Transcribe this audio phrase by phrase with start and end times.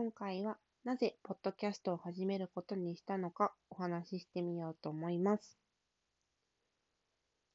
[0.00, 5.58] 今回はなぜポッドキャストを始めることにしたのかお話ししてみようと思います。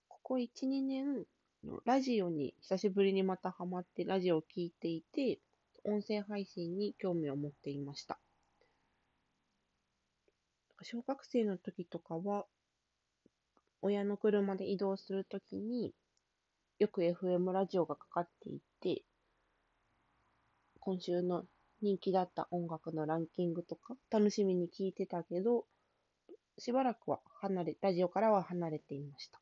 [0.08, 1.26] ここ1、2年、
[1.86, 5.40] ラジオに久しぶりにまたハマってラジオを聴いていて、
[5.86, 8.20] 音声配信に興味を持っていました。
[10.84, 12.46] 小学生の時とかは、
[13.82, 15.94] 親の車で移動するときに
[16.78, 19.02] よく FM ラジオがかかっていて、
[20.80, 21.46] 今週の
[21.86, 25.66] 人気だった音楽のランキングとか楽しみに聞いてたけど、
[26.58, 29.40] しばらくは離れ、ラジオからは離れていました。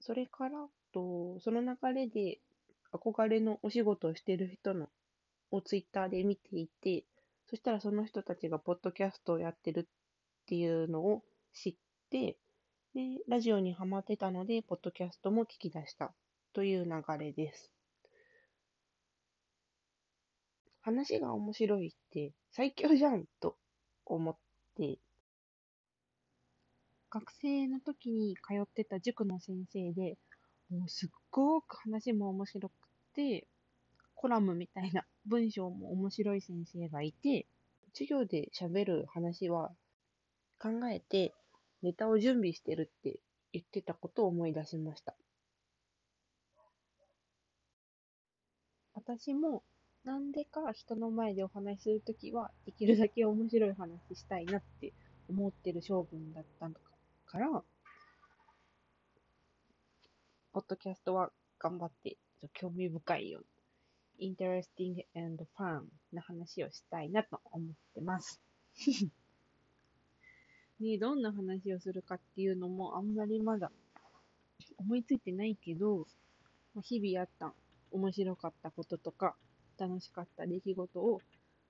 [0.00, 2.38] それからと、その流れで
[2.90, 4.88] 憧れのお仕事をしてる人の
[5.50, 7.04] をツイッターで見ていて、
[7.50, 9.84] そしたらその人たちがポッドキャストをやってるっ
[10.46, 11.22] ていうのを
[11.52, 11.74] 知っ
[12.08, 12.38] て、
[12.94, 16.14] で、ラジオにハマってたので、ポッドキャストも聞き出した
[16.54, 17.75] という流れです。
[20.86, 23.56] 話が面白いって最強じゃんと
[24.04, 24.36] 思っ
[24.76, 24.98] て、
[27.10, 30.16] 学生の時に通ってた塾の先生で、
[30.70, 32.72] もうすっごく話も面白く
[33.16, 33.48] て、
[34.14, 37.46] コラムみたいな文章も面白い先生がいて、
[37.92, 39.72] 授業で喋る話は
[40.60, 41.34] 考えて
[41.82, 43.18] ネタを準備してるって
[43.52, 45.16] 言ってたことを思い出しました。
[48.94, 49.64] 私も
[50.06, 54.92] なんでか人の前でお話しするときはできるだけ面白い話したいなって
[55.28, 56.70] 思ってる性分だった
[57.26, 57.48] から、
[60.52, 62.16] ポッドキャストは頑張って
[62.54, 68.40] 興味深いように、interesting and fun な話をしたいなと思ってます。
[70.78, 73.72] ね、どんな話をするかっていうのもあんまりまだ
[74.76, 76.06] 思いついてないけど、
[76.80, 77.52] 日々あった
[77.90, 79.34] 面白かったこととか、
[79.78, 81.20] 楽しかった出来事を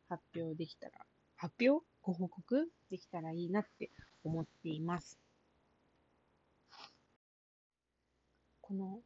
[0.09, 0.93] 発表できたら、
[1.37, 3.91] 発表ご報告できたらいいなって
[4.25, 5.19] 思っています。
[8.61, 9.01] この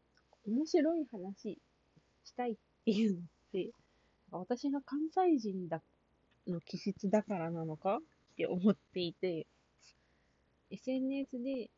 [0.47, 1.59] 面白い話
[2.25, 3.71] したいっていうのって、
[4.31, 5.83] 私が関西人だ
[6.47, 8.01] の気質だからなのかっ
[8.37, 9.47] て思っていて、
[10.71, 11.71] SNS で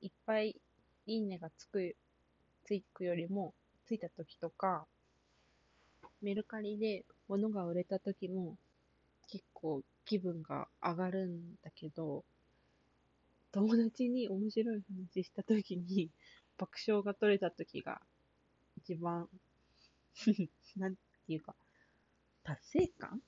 [0.00, 0.56] いっぱい
[1.06, 1.94] いいねがつく、
[2.64, 3.54] つくよりも、
[3.86, 4.86] ついた時とか、
[6.22, 8.56] メルカリで物が売れた時も
[9.30, 12.24] 結構気分が上がるんだけど、
[13.52, 14.82] 友達に面白い
[15.14, 16.10] 話した時に
[16.58, 18.00] 爆笑が取れた時が
[18.76, 19.28] 一番
[20.76, 21.54] なんていうか、
[22.44, 23.22] 達成感？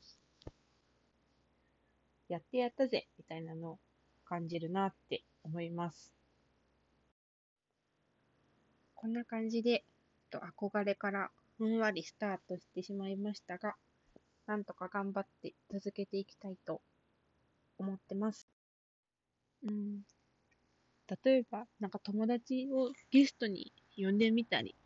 [2.29, 3.79] やってやったぜみたいなのを
[4.25, 6.13] 感じるなって思います。
[8.95, 9.85] こんな感じで、
[10.31, 13.75] 憧れからふんわりスタートしてしまいましたが、
[14.47, 16.81] なんとか頑張って続けていきたいと
[17.79, 18.49] 思ってます。
[19.65, 20.03] うん。
[21.25, 24.77] 例えば、なんか友達をゲストに呼んでみたり、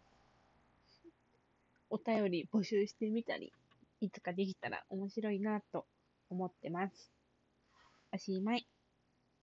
[1.90, 3.52] お便り募集してみたり、
[4.00, 5.84] いつかできたら面白いなと
[6.30, 7.12] 思ってます。
[8.14, 8.66] おしまい。